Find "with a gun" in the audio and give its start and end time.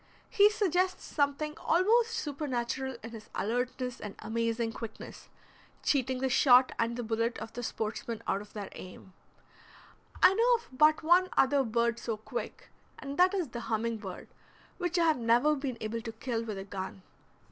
16.43-17.03